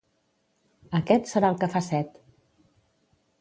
[0.99, 2.17] —Aquest serà el que fa set.